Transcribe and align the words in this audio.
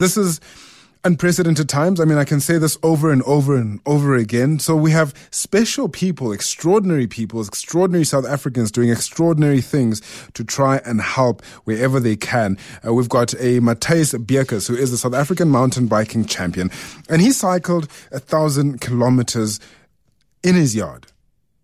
This 0.00 0.16
is 0.16 0.40
unprecedented 1.04 1.68
times. 1.68 2.00
I 2.00 2.04
mean, 2.04 2.18
I 2.18 2.24
can 2.24 2.40
say 2.40 2.58
this 2.58 2.76
over 2.82 3.12
and 3.12 3.22
over 3.22 3.54
and 3.54 3.78
over 3.86 4.16
again. 4.16 4.58
So 4.58 4.74
we 4.74 4.90
have 4.90 5.14
special 5.30 5.88
people, 5.88 6.32
extraordinary 6.32 7.06
people, 7.06 7.40
extraordinary 7.40 8.04
South 8.04 8.26
Africans 8.26 8.72
doing 8.72 8.88
extraordinary 8.88 9.60
things 9.60 10.02
to 10.32 10.42
try 10.42 10.78
and 10.84 11.00
help 11.00 11.44
wherever 11.62 12.00
they 12.00 12.16
can. 12.16 12.58
Uh, 12.84 12.92
we've 12.92 13.08
got 13.08 13.34
a 13.34 13.60
Matthys 13.60 14.18
Beukes, 14.26 14.66
who 14.66 14.74
is 14.74 14.90
the 14.90 14.98
South 14.98 15.14
African 15.14 15.48
mountain 15.48 15.86
biking 15.86 16.24
champion, 16.24 16.72
and 17.08 17.22
he 17.22 17.30
cycled 17.30 17.88
a 18.10 18.18
thousand 18.18 18.80
kilometers 18.80 19.60
in 20.42 20.56
his 20.56 20.74
yard. 20.74 21.06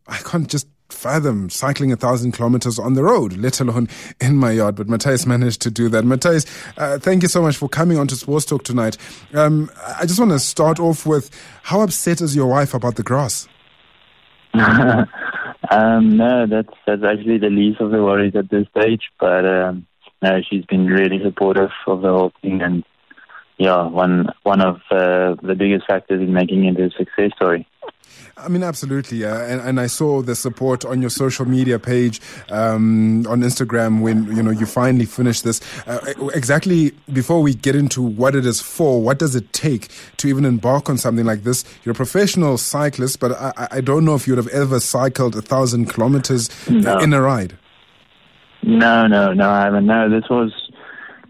I 0.07 0.19
can't 0.19 0.49
just 0.49 0.69
fathom 1.01 1.49
cycling 1.49 1.91
a 1.93 1.97
thousand 1.97 2.33
kilometers 2.33 2.79
on 2.79 2.93
the 2.95 3.03
road, 3.03 3.33
let 3.39 3.59
alone 3.61 3.89
in 4.21 4.37
my 4.37 4.53
yard. 4.53 4.77
But 4.77 4.87
Matthys 4.87 5.27
managed 5.27 5.63
to 5.63 5.71
do 5.71 5.89
that. 5.89 6.05
Matthys, 6.05 6.47
uh, 6.77 6.99
thank 6.99 7.23
you 7.23 7.29
so 7.29 7.41
much 7.41 7.57
for 7.57 7.69
coming 7.69 7.97
on 7.97 8.07
to 8.09 8.17
Sports 8.17 8.45
Talk 8.45 8.65
tonight. 8.65 8.99
Um, 9.33 9.71
I 9.99 10.05
just 10.05 10.19
want 10.19 10.33
to 10.33 10.39
start 10.39 10.79
off 10.79 11.07
with 11.07 11.31
how 11.63 11.81
upset 11.81 12.21
is 12.21 12.37
your 12.37 12.49
wife 12.49 12.75
about 12.75 12.97
the 12.97 13.03
grass? 13.03 13.49
um, 14.55 16.17
no, 16.17 16.47
that's 16.47 16.75
that's 16.87 17.03
actually 17.03 17.39
the 17.39 17.51
least 17.51 17.81
of 17.81 17.93
the 17.93 18.03
worries 18.03 18.37
at 18.37 18.51
this 18.51 18.67
stage. 18.77 19.05
But 19.19 19.47
um, 19.47 19.87
no, 20.23 20.41
she's 20.49 20.67
been 20.67 20.87
really 20.87 21.21
supportive 21.23 21.71
of 21.87 22.03
the 22.03 22.09
whole 22.09 22.33
thing, 22.43 22.61
and 22.61 22.85
yeah, 23.57 23.87
one 23.87 24.27
one 24.43 24.61
of 24.61 24.77
uh, 24.91 25.37
the 25.43 25.55
biggest 25.57 25.87
factors 25.87 26.21
in 26.21 26.35
making 26.35 26.67
it 26.67 26.79
a 26.79 26.91
success 26.91 27.31
story. 27.37 27.67
I 28.37 28.49
mean, 28.49 28.63
absolutely. 28.63 29.25
Uh, 29.25 29.39
and, 29.39 29.61
and 29.61 29.81
I 29.81 29.87
saw 29.87 30.23
the 30.23 30.35
support 30.35 30.85
on 30.85 31.01
your 31.01 31.11
social 31.11 31.47
media 31.47 31.79
page 31.79 32.21
um, 32.51 33.27
on 33.27 33.41
Instagram 33.41 34.01
when 34.01 34.35
you 34.37 34.43
know 34.43 34.51
you 34.51 34.67
finally 34.67 35.07
finished 35.07 35.45
this. 35.45 35.61
Uh, 35.87 36.01
exactly 36.35 36.93
before 37.13 37.43
we 37.43 37.55
get 37.55 37.77
into 37.77 38.03
what 38.03 38.35
it 38.35 38.47
is 38.47 38.61
for, 38.61 39.03
what 39.03 39.19
does 39.19 39.35
it 39.35 39.53
take 39.53 39.89
to 40.19 40.29
even 40.29 40.45
embark 40.45 40.89
on 40.89 40.99
something 40.99 41.27
like 41.27 41.45
this? 41.45 41.65
You're 41.85 41.93
a 41.93 41.97
professional 41.97 42.59
cyclist, 42.59 43.21
but 43.21 43.33
I, 43.33 43.69
I 43.71 43.81
don't 43.81 44.05
know 44.05 44.15
if 44.15 44.27
you 44.27 44.35
would 44.35 44.45
have 44.45 44.53
ever 44.55 44.81
cycled 44.81 45.37
a 45.37 45.43
thousand 45.43 45.87
kilometers 45.87 46.49
no. 46.69 46.99
in 46.99 47.13
a 47.13 47.21
ride. 47.21 47.57
No, 48.63 49.07
no, 49.07 49.33
no, 49.33 49.51
I 49.51 49.65
haven't. 49.65 49.87
No, 49.87 50.09
this 50.09 50.29
was 50.29 50.53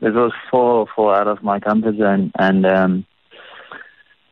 this 0.01 0.15
was 0.15 0.33
far, 0.51 0.87
far 0.95 1.15
out 1.15 1.29
of 1.29 1.43
my 1.43 1.61
comfort 1.61 1.97
zone, 1.97 2.33
and 2.39 2.67
um, 2.67 3.07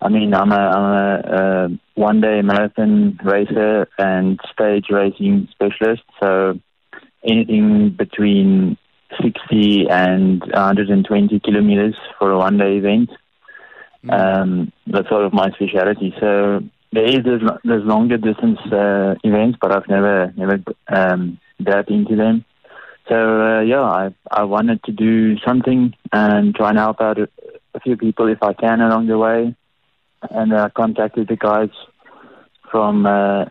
I 0.00 0.08
mean, 0.08 0.32
I'm 0.32 0.52
a, 0.52 0.54
I'm 0.54 0.84
a, 0.84 1.36
a 1.36 2.00
one 2.00 2.20
day 2.20 2.40
marathon 2.42 3.18
racer 3.24 3.88
and 3.98 4.38
stage 4.52 4.86
racing 4.90 5.48
specialist. 5.50 6.02
So 6.20 6.60
anything 7.24 7.90
between 7.98 8.76
60 9.22 9.88
and 9.90 10.40
120 10.40 11.40
kilometers 11.40 11.96
for 12.18 12.30
a 12.30 12.38
one 12.38 12.58
day 12.58 12.76
event. 12.76 13.10
Mm. 14.04 14.12
Um, 14.12 14.72
that's 14.86 15.08
sort 15.08 15.24
of 15.24 15.32
my 15.32 15.50
specialty. 15.50 16.14
So 16.20 16.60
there 16.92 17.04
is 17.04 17.24
there's, 17.24 17.42
there's 17.64 17.84
longer 17.84 18.18
distance 18.18 18.60
uh, 18.72 19.16
events, 19.24 19.58
but 19.60 19.74
I've 19.74 19.88
never 19.88 20.32
never 20.36 20.62
um, 20.88 21.40
dived 21.60 21.90
into 21.90 22.14
them. 22.14 22.44
So 23.08 23.14
uh, 23.14 23.60
yeah, 23.62 23.82
I 23.82 24.14
I 24.30 24.44
wanted 24.44 24.84
to 24.84 24.92
do 24.92 25.38
something 25.38 25.94
and 26.12 26.54
try 26.54 26.68
and 26.68 26.78
help 26.78 27.00
out 27.00 27.18
a, 27.18 27.28
a 27.74 27.80
few 27.80 27.96
people 27.96 28.28
if 28.28 28.42
I 28.42 28.52
can 28.52 28.80
along 28.80 29.08
the 29.08 29.18
way 29.18 29.56
and 30.30 30.54
I 30.54 30.68
contacted 30.70 31.28
the 31.28 31.36
guys 31.36 31.70
from 32.70 33.06
uh, 33.06 33.46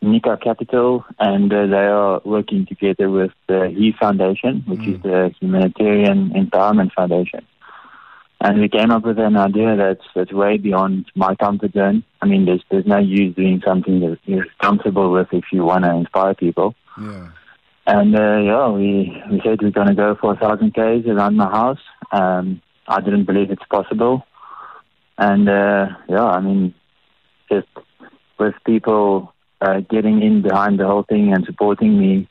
Nika 0.00 0.38
Capital, 0.42 1.04
and 1.18 1.52
uh, 1.52 1.66
they 1.66 1.86
are 1.86 2.20
working 2.24 2.66
together 2.66 3.10
with 3.10 3.32
the 3.48 3.72
He 3.76 3.92
Foundation, 3.98 4.64
which 4.66 4.80
mm. 4.80 4.96
is 4.96 5.02
the 5.02 5.34
Humanitarian 5.40 6.30
Empowerment 6.30 6.92
Foundation. 6.92 7.46
And 8.40 8.60
we 8.60 8.68
came 8.68 8.90
up 8.90 9.04
with 9.04 9.18
an 9.20 9.36
idea 9.36 9.76
that's 9.76 10.04
that's 10.16 10.32
way 10.32 10.58
beyond 10.58 11.06
my 11.14 11.36
comfort 11.36 11.72
zone. 11.74 12.02
I 12.20 12.26
mean, 12.26 12.44
there's 12.44 12.64
there's 12.70 12.86
no 12.86 12.98
use 12.98 13.36
doing 13.36 13.62
something 13.64 14.00
that 14.00 14.18
you're 14.24 14.46
comfortable 14.60 15.12
with 15.12 15.28
if 15.32 15.44
you 15.52 15.64
want 15.64 15.84
to 15.84 15.94
inspire 15.94 16.34
people. 16.34 16.74
Yeah. 17.00 17.28
And 17.86 18.16
uh, 18.16 18.38
yeah, 18.38 18.68
we 18.68 19.22
we 19.30 19.40
said 19.44 19.62
we're 19.62 19.70
going 19.70 19.88
to 19.88 19.94
go 19.94 20.16
for 20.20 20.32
a 20.32 20.36
thousand 20.36 20.74
k's 20.74 21.06
around 21.06 21.36
my 21.36 21.50
house. 21.50 21.80
Um, 22.10 22.60
I 22.88 23.00
didn't 23.00 23.24
believe 23.24 23.50
it's 23.50 23.64
possible. 23.70 24.26
And 25.18 25.48
uh, 25.48 25.88
yeah, 26.08 26.24
I 26.24 26.40
mean, 26.40 26.74
just 27.50 27.68
with 28.38 28.54
people 28.64 29.32
uh, 29.60 29.80
getting 29.80 30.22
in 30.22 30.42
behind 30.42 30.80
the 30.80 30.86
whole 30.86 31.04
thing 31.04 31.32
and 31.32 31.44
supporting 31.44 31.98
me, 31.98 32.28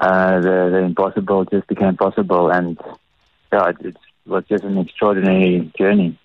uh, 0.00 0.40
the, 0.40 0.68
the 0.72 0.78
impossible 0.78 1.44
just 1.44 1.66
became 1.68 1.96
possible. 1.96 2.50
And 2.50 2.78
yeah, 3.52 3.68
it, 3.68 3.76
it 3.80 3.96
was 4.26 4.44
just 4.48 4.64
an 4.64 4.78
extraordinary 4.78 5.72
journey. 5.78 6.18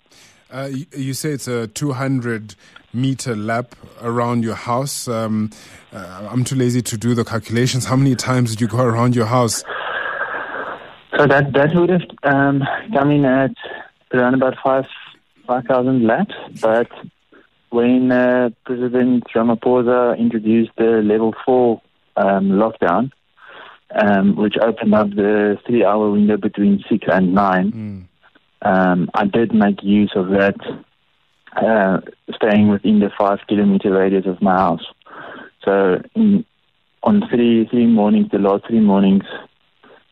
Uh, 0.50 0.68
you, 0.70 0.86
you, 0.94 1.14
say 1.14 1.30
it's 1.30 1.48
a 1.48 1.66
200 1.68 2.54
meter 2.92 3.34
lap 3.34 3.74
around 4.02 4.44
your 4.44 4.54
house. 4.54 5.08
Um, 5.08 5.50
uh, 5.92 6.28
I'm 6.30 6.44
too 6.44 6.56
lazy 6.56 6.82
to 6.82 6.98
do 6.98 7.14
the 7.14 7.24
calculations. 7.24 7.86
How 7.86 7.96
many 7.96 8.14
times 8.16 8.50
did 8.50 8.60
you 8.60 8.68
go 8.68 8.82
around 8.84 9.16
your 9.16 9.26
house? 9.26 9.64
So 11.16 11.26
that 11.26 11.52
that 11.52 11.74
would 11.74 11.90
have 11.90 12.02
um, 12.22 12.62
come 12.92 13.10
in 13.10 13.24
at 13.24 13.54
around 14.12 14.34
about 14.34 14.56
five 14.62 14.86
5,000 15.46 16.06
laps, 16.06 16.34
but 16.60 16.88
when 17.70 18.12
uh, 18.12 18.50
President 18.64 19.24
Ramaphosa 19.34 20.18
introduced 20.18 20.72
the 20.76 21.02
level 21.02 21.34
4 21.44 21.80
um, 22.16 22.50
lockdown, 22.50 23.10
um, 23.94 24.36
which 24.36 24.54
opened 24.62 24.94
up 24.94 25.10
the 25.10 25.58
three 25.66 25.84
hour 25.84 26.10
window 26.10 26.36
between 26.36 26.84
6 26.88 27.06
and 27.10 27.34
9, 27.34 27.72
mm. 27.72 28.68
um, 28.68 29.10
I 29.14 29.24
did 29.24 29.54
make 29.54 29.82
use 29.82 30.12
of 30.14 30.28
that, 30.28 30.56
uh, 31.56 32.00
staying 32.34 32.68
within 32.68 33.00
the 33.00 33.10
5 33.18 33.38
kilometer 33.48 33.92
radius 33.92 34.26
of 34.26 34.42
my 34.42 34.56
house. 34.56 34.84
So 35.64 36.02
in, 36.14 36.44
on 37.02 37.22
three, 37.28 37.66
three 37.70 37.86
mornings, 37.86 38.28
the 38.30 38.38
last 38.38 38.66
three 38.66 38.80
mornings, 38.80 39.24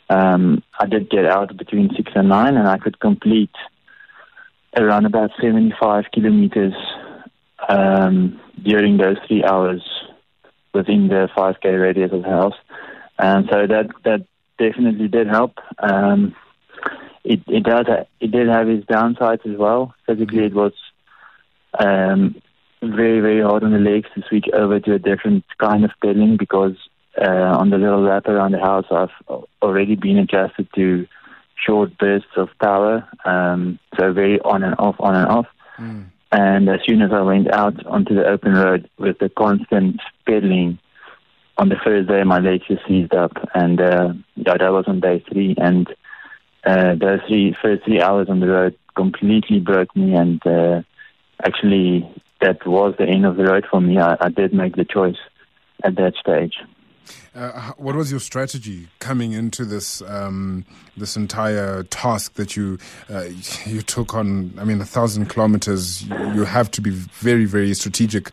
um, 0.09 0.63
I 0.79 0.87
did 0.87 1.11
get 1.11 1.27
out 1.27 1.57
between 1.57 1.91
6 1.95 2.13
and 2.15 2.29
9, 2.29 2.57
and 2.57 2.69
I 2.69 2.79
could 2.79 3.01
complete 3.01 3.55
around 4.77 5.07
about 5.07 5.31
75 5.41 6.05
kilometers 6.13 6.75
um, 7.69 8.41
during 8.63 8.97
those 8.97 9.17
three 9.27 9.45
hours 9.45 9.83
within 10.73 11.09
the 11.09 11.29
5k 11.37 11.81
radius 11.81 12.13
of 12.13 12.23
the 12.23 12.29
house. 12.29 12.55
And 13.19 13.49
so 13.51 13.67
that 13.67 13.91
that 14.05 14.27
definitely 14.59 15.09
did 15.09 15.27
help. 15.27 15.59
Um, 15.79 16.35
it 17.25 17.41
it 17.49 17.65
does 17.65 17.87
it 18.21 18.31
did 18.31 18.49
have 18.49 18.69
its 18.69 18.87
downsides 18.87 19.45
as 19.47 19.59
well. 19.59 19.95
Physically, 20.07 20.45
it 20.45 20.55
was 20.55 20.73
um, 21.79 22.41
very 22.83 23.21
very 23.21 23.43
hard 23.43 23.63
on 23.63 23.73
the 23.73 23.79
legs 23.79 24.09
to 24.15 24.23
switch 24.29 24.47
over 24.55 24.81
to 24.81 24.95
a 24.95 24.99
different 24.99 25.45
kind 25.59 25.85
of 25.85 25.91
pedaling 26.03 26.37
because 26.39 26.77
uh, 27.21 27.59
on 27.59 27.71
the 27.71 27.79
little 27.79 28.03
lap 28.03 28.27
around 28.27 28.53
the 28.53 28.61
house, 28.61 28.87
I've 28.91 29.45
already 29.61 29.97
been 29.97 30.17
adjusted 30.17 30.69
to 30.77 31.07
short 31.67 31.97
bursts 31.99 32.37
of 32.37 32.49
power, 32.61 33.07
um, 33.25 33.79
so 33.99 34.13
very 34.13 34.41
on 34.41 34.63
and 34.63 34.75
off, 34.79 34.97
on 34.99 35.15
and 35.15 35.27
off. 35.27 35.47
Mm. 35.79 36.07
And 36.33 36.69
as 36.69 36.81
soon 36.87 37.03
as 37.03 37.11
I 37.13 37.23
went 37.23 37.53
out 37.53 37.85
onto 37.87 38.15
the 38.15 38.25
open 38.25 38.53
road 38.55 38.89
with 38.99 39.19
the 39.19 39.29
constant 39.29 40.01
pedaling, 40.27 40.79
on 41.59 41.69
the 41.69 41.77
first 41.85 42.09
day 42.09 42.23
my 42.23 42.39
legs 42.39 42.65
just 42.69 42.87
seized 42.87 43.15
up, 43.15 43.33
and 43.55 43.81
uh, 43.81 44.13
that 44.37 44.61
was 44.61 44.85
on 44.87 45.01
day 45.01 45.23
three. 45.31 45.55
And 45.59 45.89
uh, 46.65 46.95
those 46.95 47.21
three 47.27 47.57
first 47.61 47.85
three 47.85 48.01
hours 48.01 48.29
on 48.31 48.41
the 48.41 48.49
road 48.49 48.77
completely 48.95 49.59
broke 49.59 49.95
me, 49.97 50.15
and 50.15 50.45
uh, 50.47 50.83
actually 51.43 52.09
that 52.41 52.67
was 52.67 52.95
the 52.99 53.07
end 53.07 53.27
of 53.27 53.37
the 53.37 53.45
road 53.45 53.67
for 53.71 53.81
me. 53.81 53.99
I, 53.99 54.17
I 54.21 54.29
did 54.29 54.55
make 54.55 54.77
the 54.77 54.85
choice 54.85 55.19
at 55.83 55.97
that 55.97 56.15
stage. 56.15 56.55
Uh, 57.35 57.73
what 57.77 57.95
was 57.95 58.11
your 58.11 58.21
strategy 58.21 58.89
coming 58.99 59.33
into 59.33 59.65
this 59.65 60.03
um, 60.03 60.65
this 60.97 61.17
entire 61.17 61.83
task 61.85 62.35
that 62.35 62.57
you 62.57 62.79
uh, 63.09 63.25
you 63.67 63.83
took 63.83 64.15
on? 64.15 64.53
I 64.59 64.65
mean, 64.65 64.81
a 64.81 64.85
thousand 64.85 65.27
kilometers. 65.27 66.03
You 66.03 66.45
have 66.45 66.71
to 66.73 66.81
be 66.81 66.91
very 66.91 67.45
very 67.45 67.75
strategic. 67.75 68.33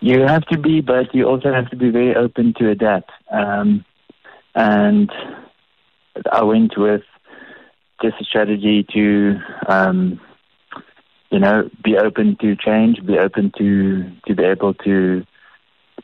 You 0.00 0.22
have 0.22 0.44
to 0.46 0.58
be, 0.58 0.80
but 0.80 1.14
you 1.14 1.26
also 1.28 1.52
have 1.52 1.70
to 1.70 1.76
be 1.76 1.90
very 1.90 2.16
open 2.16 2.54
to 2.58 2.70
adapt. 2.70 3.10
Um, 3.30 3.84
and 4.54 5.10
I 6.30 6.42
went 6.42 6.76
with 6.76 7.02
just 8.02 8.20
a 8.20 8.24
strategy 8.24 8.84
to, 8.92 9.40
um, 9.68 10.20
you 11.30 11.38
know, 11.38 11.70
be 11.82 11.96
open 11.96 12.36
to 12.40 12.56
change, 12.56 13.04
be 13.06 13.16
open 13.18 13.52
to 13.58 14.10
to 14.26 14.34
be 14.34 14.42
able 14.42 14.74
to 14.74 15.24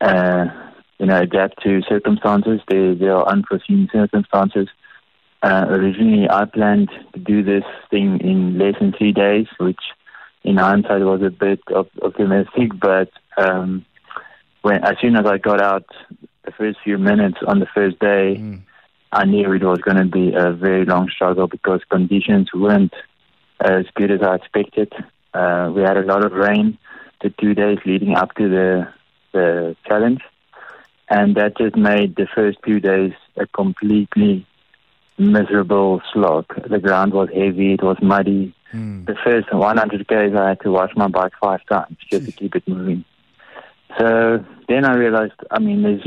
uh, 0.01 0.47
you 0.99 1.07
know, 1.07 1.21
adapt 1.21 1.63
to 1.63 1.83
circumstances. 1.89 2.61
There, 2.69 2.95
there 2.95 3.17
are 3.17 3.29
unforeseen 3.29 3.89
circumstances. 3.93 4.69
Uh, 5.43 5.67
originally, 5.69 6.29
I 6.29 6.45
planned 6.45 6.91
to 7.15 7.21
do 7.21 7.43
this 7.43 7.65
thing 7.91 8.21
in 8.21 8.59
less 8.59 8.75
than 8.81 8.93
three 8.93 9.13
days, 9.13 9.47
which 9.59 9.81
in 10.43 10.57
hindsight 10.57 11.03
was 11.03 11.23
a 11.23 11.31
bit 11.31 11.61
optimistic. 12.03 12.73
But 12.81 13.11
um, 13.37 13.85
when 14.63 14.85
as 14.85 14.97
soon 15.01 15.17
as 15.17 15.27
I 15.27 15.39
got 15.39 15.61
out, 15.61 15.87
the 16.45 16.53
first 16.53 16.79
few 16.83 16.99
minutes 16.99 17.39
on 17.47 17.61
the 17.61 17.67
first 17.75 17.99
day, 17.99 18.37
mm. 18.39 18.63
I 19.13 19.25
knew 19.25 19.53
it 19.53 19.63
was 19.63 19.79
going 19.79 19.97
to 19.97 20.05
be 20.05 20.33
a 20.35 20.53
very 20.53 20.85
long 20.85 21.09
struggle 21.15 21.47
because 21.47 21.81
conditions 21.89 22.49
weren't 22.53 22.95
as 23.61 23.85
good 23.95 24.11
as 24.11 24.21
I 24.23 24.37
expected. 24.37 24.93
Uh, 25.33 25.71
we 25.75 25.83
had 25.83 25.97
a 25.97 26.03
lot 26.03 26.25
of 26.25 26.33
rain 26.33 26.79
the 27.23 27.31
two 27.31 27.55
days 27.55 27.79
leading 27.85 28.17
up 28.17 28.35
to 28.35 28.49
the 28.49 28.89
the 29.33 29.77
challenge, 29.87 30.21
and 31.09 31.37
that 31.37 31.57
just 31.57 31.77
made 31.77 32.17
the 32.17 32.27
first 32.35 32.59
few 32.65 32.81
days 32.81 33.13
a 33.37 33.47
completely 33.47 34.47
miserable 35.19 36.01
slog. 36.13 36.47
The 36.69 36.79
ground 36.79 37.13
was 37.13 37.29
heavy, 37.35 37.75
it 37.75 37.83
was 37.83 37.97
muddy. 38.03 38.55
Mm. 38.73 39.07
The 39.07 39.17
first 39.25 39.53
100 39.53 40.09
k's, 40.09 40.35
I 40.37 40.51
had 40.51 40.61
to 40.61 40.71
wash 40.71 40.93
my 40.95 41.09
bike 41.09 41.33
five 41.41 41.65
times 41.67 41.97
just 42.11 42.27
to 42.27 42.33
keep 42.33 42.55
it 42.55 42.69
moving. 42.69 43.05
So 43.99 44.45
then 44.69 44.85
I 44.85 44.95
realized, 44.95 45.33
I 45.51 45.59
mean, 45.59 45.83
there's 45.83 46.07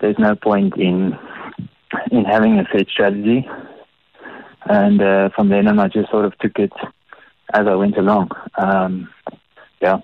there's 0.00 0.18
no 0.18 0.34
point 0.34 0.76
in 0.76 1.16
in 2.10 2.24
having 2.24 2.58
a 2.58 2.64
set 2.72 2.88
strategy. 2.88 3.46
And 4.64 5.02
uh, 5.02 5.28
from 5.30 5.48
then 5.48 5.68
on, 5.68 5.78
I 5.78 5.88
just 5.88 6.10
sort 6.10 6.24
of 6.24 6.38
took 6.38 6.58
it 6.58 6.72
as 7.52 7.66
I 7.66 7.74
went 7.74 7.96
along. 7.98 8.30
Um, 8.56 9.10
yeah 9.80 10.00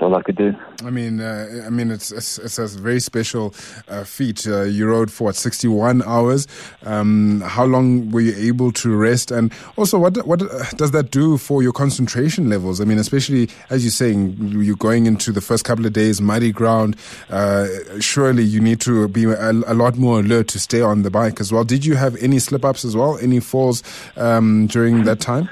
all 0.00 0.14
I 0.14 0.22
could 0.22 0.36
do. 0.36 0.54
I 0.84 0.90
mean, 0.90 1.20
uh, 1.20 1.64
I 1.66 1.70
mean, 1.70 1.90
it's, 1.90 2.10
it's, 2.12 2.38
it's 2.38 2.58
a 2.58 2.66
very 2.66 3.00
special 3.00 3.54
uh, 3.88 4.04
feat. 4.04 4.46
Uh, 4.46 4.62
you 4.62 4.86
rode 4.86 5.10
for 5.10 5.24
what, 5.24 5.36
61 5.36 6.02
hours. 6.02 6.46
Um, 6.84 7.40
how 7.42 7.64
long 7.64 8.10
were 8.10 8.20
you 8.20 8.34
able 8.36 8.72
to 8.72 8.94
rest? 8.94 9.30
And 9.30 9.52
also, 9.76 9.98
what 9.98 10.26
what 10.26 10.40
does 10.76 10.90
that 10.92 11.10
do 11.10 11.38
for 11.38 11.62
your 11.62 11.72
concentration 11.72 12.48
levels? 12.48 12.80
I 12.80 12.84
mean, 12.84 12.98
especially 12.98 13.48
as 13.70 13.84
you're 13.84 13.90
saying, 13.90 14.36
you're 14.38 14.76
going 14.76 15.06
into 15.06 15.32
the 15.32 15.40
first 15.40 15.64
couple 15.64 15.86
of 15.86 15.92
days, 15.92 16.20
muddy 16.20 16.52
ground. 16.52 16.96
Uh, 17.30 17.66
surely 18.00 18.42
you 18.42 18.60
need 18.60 18.80
to 18.80 19.08
be 19.08 19.24
a, 19.24 19.50
a, 19.50 19.74
lot 19.74 19.96
more 19.96 20.20
alert 20.20 20.48
to 20.48 20.58
stay 20.58 20.80
on 20.80 21.02
the 21.02 21.10
bike 21.10 21.40
as 21.40 21.52
well. 21.52 21.64
Did 21.64 21.84
you 21.84 21.94
have 21.94 22.16
any 22.16 22.38
slip 22.38 22.64
ups 22.64 22.84
as 22.84 22.96
well? 22.96 23.18
Any 23.18 23.40
falls 23.40 23.82
um, 24.16 24.66
during 24.66 25.04
that 25.04 25.20
time? 25.20 25.48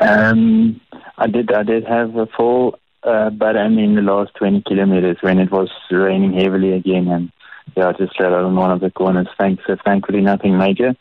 Um, 0.00 0.80
I 1.18 1.26
did. 1.26 1.52
I 1.52 1.62
did 1.62 1.84
have 1.86 2.16
a 2.16 2.26
fall 2.26 2.79
uh, 3.02 3.30
but 3.30 3.56
I 3.56 3.68
mean, 3.68 3.94
the 3.94 4.02
last 4.02 4.34
20 4.34 4.62
kilometers 4.66 5.16
when 5.20 5.38
it 5.38 5.50
was 5.50 5.70
raining 5.90 6.34
heavily 6.34 6.72
again, 6.72 7.08
and 7.08 7.32
yeah, 7.76 7.88
I 7.88 7.92
just 7.92 8.16
fell 8.16 8.34
out 8.34 8.44
on 8.44 8.56
one 8.56 8.70
of 8.70 8.80
the 8.80 8.90
corners. 8.90 9.28
Thanks, 9.38 9.62
so 9.66 9.76
thankfully, 9.84 10.20
nothing 10.20 10.58
major. 10.58 10.94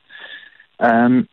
Um, 0.79 1.27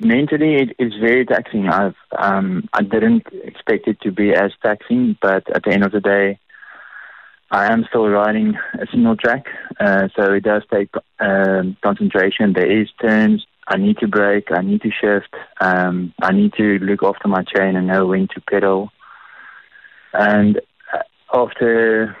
mentally, 0.00 0.56
it 0.56 0.76
is 0.78 0.94
very 1.00 1.24
taxing. 1.24 1.68
I've 1.68 1.94
um, 2.18 2.68
I 2.72 2.82
didn't 2.82 3.26
expect 3.44 3.86
it 3.86 4.00
to 4.02 4.10
be 4.10 4.32
as 4.32 4.52
taxing, 4.62 5.16
but 5.20 5.48
at 5.54 5.64
the 5.64 5.72
end 5.72 5.84
of 5.84 5.92
the 5.92 6.00
day, 6.00 6.38
I 7.50 7.72
am 7.72 7.84
still 7.88 8.08
riding 8.08 8.54
a 8.74 8.86
single 8.90 9.16
track, 9.16 9.46
uh, 9.78 10.08
so 10.16 10.32
it 10.32 10.44
does 10.44 10.62
take 10.72 10.90
um, 11.18 11.76
concentration. 11.82 12.52
There 12.52 12.80
is 12.80 12.88
turns. 13.00 13.46
I 13.66 13.76
need 13.76 13.98
to 13.98 14.08
brake. 14.08 14.48
I 14.50 14.62
need 14.62 14.82
to 14.82 14.90
shift. 14.90 15.34
Um, 15.60 16.12
I 16.20 16.32
need 16.32 16.54
to 16.54 16.78
look 16.80 17.02
after 17.04 17.28
my 17.28 17.44
chain 17.44 17.76
and 17.76 17.86
know 17.86 18.06
when 18.06 18.26
to 18.34 18.40
pedal. 18.40 18.90
And 20.12 20.60
after, 21.32 22.16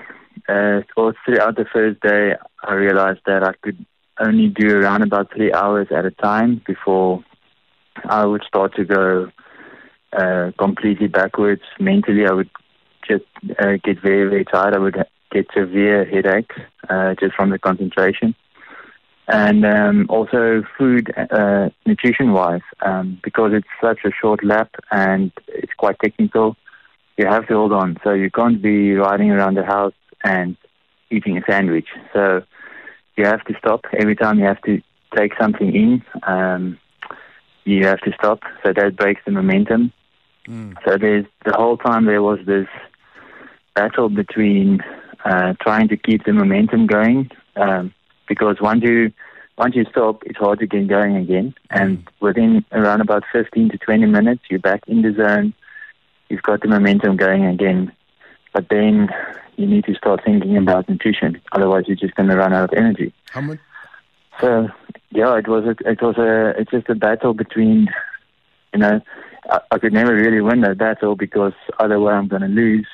uh, 0.48 0.80
throughout 0.94 1.56
the 1.56 1.66
first 1.72 2.00
day, 2.00 2.34
I 2.62 2.74
realized 2.74 3.20
that 3.26 3.42
I 3.42 3.52
could 3.62 3.84
only 4.20 4.48
do 4.48 4.76
around 4.76 5.02
about 5.02 5.32
three 5.34 5.52
hours 5.52 5.88
at 5.90 6.04
a 6.04 6.10
time 6.10 6.62
before 6.66 7.24
I 8.04 8.24
would 8.24 8.42
start 8.46 8.74
to 8.76 8.84
go 8.84 9.30
uh, 10.12 10.50
completely 10.58 11.06
backwards. 11.06 11.62
Mentally, 11.78 12.26
I 12.26 12.32
would 12.32 12.50
just 13.08 13.24
uh, 13.58 13.72
get 13.82 14.00
very, 14.00 14.28
very 14.28 14.44
tired. 14.44 14.74
I 14.74 14.78
would 14.78 14.96
get 15.32 15.46
severe 15.56 16.04
headaches 16.04 16.56
uh, 16.88 17.14
just 17.18 17.34
from 17.34 17.50
the 17.50 17.58
concentration. 17.58 18.34
And 19.28 19.64
um, 19.64 20.06
also 20.08 20.64
food, 20.76 21.12
uh, 21.16 21.70
nutrition-wise, 21.86 22.62
um, 22.84 23.20
because 23.22 23.52
it's 23.54 23.68
such 23.80 24.00
a 24.04 24.10
short 24.10 24.42
lap 24.44 24.70
and 24.90 25.30
it's 25.46 25.72
quite 25.74 26.00
technical 26.00 26.56
you 27.20 27.26
have 27.26 27.46
to 27.48 27.54
hold 27.54 27.72
on. 27.72 27.98
So 28.02 28.12
you 28.12 28.30
can't 28.30 28.62
be 28.62 28.94
riding 28.94 29.30
around 29.30 29.56
the 29.56 29.64
house 29.64 29.92
and 30.24 30.56
eating 31.10 31.36
a 31.36 31.42
sandwich. 31.46 31.88
So 32.14 32.42
you 33.16 33.26
have 33.26 33.44
to 33.44 33.54
stop 33.58 33.84
every 33.92 34.16
time 34.16 34.38
you 34.38 34.46
have 34.46 34.62
to 34.62 34.80
take 35.14 35.32
something 35.38 35.74
in. 35.74 36.02
Um, 36.22 36.78
you 37.64 37.86
have 37.86 38.00
to 38.00 38.12
stop. 38.12 38.40
So 38.64 38.72
that 38.72 38.96
breaks 38.96 39.20
the 39.26 39.32
momentum. 39.32 39.92
Mm. 40.48 40.76
So 40.86 40.96
there's 40.96 41.26
the 41.44 41.52
whole 41.52 41.76
time 41.76 42.06
there 42.06 42.22
was 42.22 42.38
this 42.46 42.68
battle 43.74 44.08
between 44.08 44.80
uh, 45.26 45.52
trying 45.60 45.88
to 45.88 45.98
keep 45.98 46.24
the 46.24 46.32
momentum 46.32 46.86
going 46.86 47.30
um, 47.56 47.92
because 48.28 48.56
once 48.62 48.82
you 48.82 49.12
once 49.58 49.76
you 49.76 49.84
stop, 49.90 50.22
it's 50.24 50.38
hard 50.38 50.58
to 50.60 50.66
get 50.66 50.88
going 50.88 51.16
again. 51.16 51.54
And 51.68 51.98
mm. 51.98 52.08
within 52.20 52.64
around 52.72 53.02
about 53.02 53.24
15 53.30 53.68
to 53.68 53.76
20 53.76 54.06
minutes, 54.06 54.40
you're 54.48 54.58
back 54.58 54.84
in 54.86 55.02
the 55.02 55.12
zone 55.12 55.52
you've 56.30 56.42
got 56.42 56.62
the 56.62 56.68
momentum 56.68 57.16
going 57.16 57.44
again. 57.44 57.92
But 58.52 58.68
then 58.70 59.10
you 59.56 59.66
need 59.66 59.84
to 59.84 59.94
start 59.94 60.22
thinking 60.24 60.56
about 60.56 60.88
nutrition. 60.88 61.40
Otherwise, 61.52 61.84
you're 61.86 61.96
just 61.96 62.14
going 62.14 62.28
to 62.28 62.36
run 62.36 62.54
out 62.54 62.72
of 62.72 62.78
energy. 62.78 63.12
How 63.30 63.42
much? 63.42 63.58
So 64.40 64.68
yeah, 65.10 65.36
it 65.36 65.48
was 65.48 65.64
a, 65.64 65.90
it 65.90 66.00
was 66.00 66.16
a 66.16 66.58
it's 66.58 66.70
just 66.70 66.88
a 66.88 66.94
battle 66.94 67.34
between, 67.34 67.88
you 68.72 68.80
know, 68.80 69.00
I, 69.50 69.60
I 69.70 69.78
could 69.78 69.92
never 69.92 70.14
really 70.14 70.40
win 70.40 70.62
that 70.62 70.78
battle 70.78 71.16
because 71.16 71.52
either 71.78 72.00
way 72.00 72.14
I'm 72.14 72.28
going 72.28 72.42
to 72.42 72.48
lose. 72.48 72.86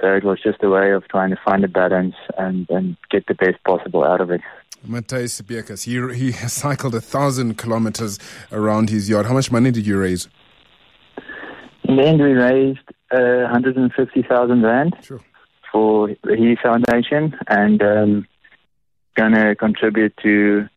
So 0.00 0.14
it 0.14 0.24
was 0.24 0.40
just 0.40 0.62
a 0.62 0.70
way 0.70 0.92
of 0.92 1.06
trying 1.08 1.30
to 1.30 1.38
find 1.44 1.64
a 1.64 1.68
balance 1.68 2.14
and, 2.38 2.70
and 2.70 2.96
get 3.10 3.26
the 3.26 3.34
best 3.34 3.62
possible 3.64 4.04
out 4.04 4.20
of 4.20 4.30
it. 4.30 4.40
Matthys 4.86 5.42
Beukes, 5.42 5.82
he, 5.82 6.16
he 6.16 6.32
cycled 6.48 6.94
a 6.94 7.00
thousand 7.00 7.58
kilometers 7.58 8.18
around 8.52 8.90
his 8.90 9.08
yard. 9.08 9.26
How 9.26 9.34
much 9.34 9.50
money 9.50 9.72
did 9.72 9.86
you 9.86 9.98
raise? 9.98 10.28
In 11.88 11.96
the 11.96 12.04
end, 12.04 12.22
we 12.22 12.32
raised 12.32 12.86
uh, 13.10 13.48
150,000 13.50 14.62
rand 14.62 14.94
sure. 15.02 15.20
for 15.72 16.08
the 16.22 16.36
He 16.36 16.54
Foundation 16.62 17.34
and 17.48 17.82
um, 17.82 18.26
going 19.14 19.32
to 19.32 19.56
contribute 19.56 20.14
to 20.18 20.68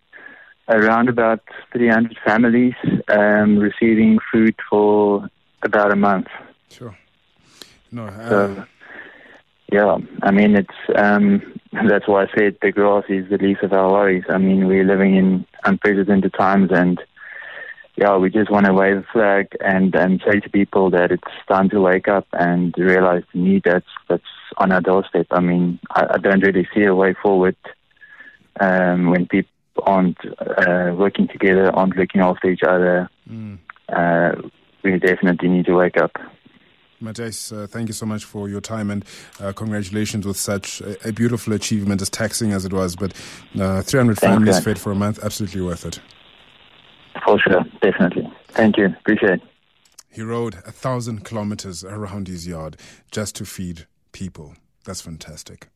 around 0.70 1.10
about 1.10 1.42
300 1.74 2.18
families 2.26 2.74
um, 3.10 3.58
receiving 3.58 4.20
food 4.32 4.56
for 4.70 5.30
about 5.64 5.92
a 5.92 5.98
month. 5.98 6.28
Sure. 6.70 6.98
No. 7.92 8.06
Uh... 8.06 8.30
So, 8.30 8.66
yeah, 9.72 9.98
I 10.22 10.32
mean 10.32 10.56
it's 10.58 10.98
um, 10.98 11.60
that's 11.88 12.06
why 12.06 12.24
I 12.24 12.28
said 12.38 12.58
the 12.62 12.74
grass 12.74 13.06
is 13.08 13.30
the 13.30 13.38
least 13.38 13.64
of 13.64 13.72
our 13.72 13.90
worries. 13.90 14.26
I 14.30 14.38
mean 14.38 14.68
we're 14.68 14.84
living 14.84 15.16
in 15.16 15.46
unprecedented 15.64 16.34
times, 16.34 16.72
and 16.74 17.02
yeah, 17.96 18.18
we 18.18 18.30
just 18.30 18.50
want 18.50 18.66
to 18.66 18.74
wave 18.74 18.98
a 18.98 19.06
flag 19.12 19.48
and, 19.60 19.94
and 19.96 20.24
say 20.26 20.40
to 20.40 20.50
people 20.50 20.90
that 20.92 21.12
it's 21.12 21.24
time 21.48 21.70
to 21.70 21.82
wake 21.82 22.08
up 22.08 22.28
and 22.34 22.74
realize 22.78 23.24
the 23.34 23.40
need 23.40 23.64
that's 23.66 23.86
that's 24.08 24.24
on 24.58 24.72
our 24.72 24.82
doorstep. 24.82 25.28
I 25.32 25.40
mean, 25.40 25.80
I, 25.92 26.08
I 26.12 26.18
don't 26.18 26.42
really 26.42 26.68
see 26.74 26.84
a 26.84 26.96
way 26.96 27.14
forward 27.22 27.56
um, 28.60 29.10
when 29.10 29.28
people 29.28 29.50
aren't 29.84 30.18
uh, 30.40 30.94
working 30.96 31.28
together, 31.28 31.74
aren't 31.76 31.96
looking 31.96 32.22
after 32.22 32.50
each 32.50 32.64
other. 32.64 33.10
Mm. 33.30 33.60
Uh, 33.90 34.50
we 34.84 34.98
definitely 34.98 35.50
need 35.50 35.66
to 35.66 35.76
wake 35.76 35.98
up. 35.98 36.12
Matthys, 37.02 37.52
uh, 37.52 37.68
thank 37.68 37.88
you 37.88 37.94
so 37.94 38.06
much 38.06 38.26
for 38.26 38.48
your 38.48 38.62
time 38.62 38.92
and 38.92 39.04
uh, 39.40 39.52
congratulations 39.54 40.26
with 40.26 40.38
such 40.38 40.82
a, 40.82 41.10
a, 41.10 41.12
beautiful 41.12 41.54
achievement, 41.54 42.00
as 42.00 42.12
taxing 42.12 42.52
as 42.52 42.64
it 42.64 42.74
was. 42.74 42.96
But 42.96 43.14
uh, 43.60 43.82
300 43.82 43.84
Thanks, 43.84 44.20
families 44.20 44.60
fed 44.64 44.78
for 44.78 44.92
a 44.92 44.96
month, 44.96 45.20
absolutely 45.24 45.62
worth 45.62 45.86
it. 45.86 46.00
For 47.32 47.40
sure, 47.40 47.64
definitely. 47.82 48.30
Thank 48.50 48.76
you. 48.76 48.88
Appreciate 48.88 49.36
it. 49.36 49.42
He 50.10 50.22
rode 50.22 50.56
a 50.66 50.72
thousand 50.74 51.24
kilometers 51.24 51.82
around 51.82 52.28
his 52.28 52.46
yard 52.46 52.76
just 53.10 53.38
to 53.38 53.46
feed 53.46 53.88
people. 54.12 54.56
That's 54.84 55.00
fantastic. 55.00 55.70